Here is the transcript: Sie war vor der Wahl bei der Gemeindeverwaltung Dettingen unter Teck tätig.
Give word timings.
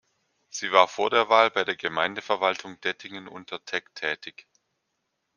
Sie 0.49 0.71
war 0.71 0.87
vor 0.87 1.11
der 1.11 1.29
Wahl 1.29 1.51
bei 1.51 1.63
der 1.63 1.75
Gemeindeverwaltung 1.75 2.81
Dettingen 2.81 3.27
unter 3.27 3.63
Teck 3.65 3.93
tätig. 3.93 4.47